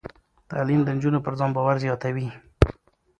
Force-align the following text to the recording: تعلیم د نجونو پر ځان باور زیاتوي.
تعلیم 0.49 0.81
د 0.83 0.89
نجونو 0.95 1.19
پر 1.25 1.33
ځان 1.39 1.49
باور 1.55 1.75
زیاتوي. 1.85 2.27